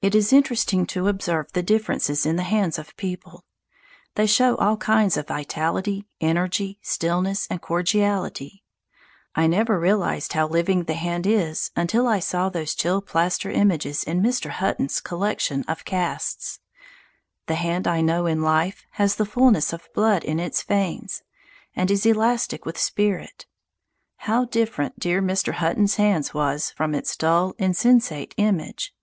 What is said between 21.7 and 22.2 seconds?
and is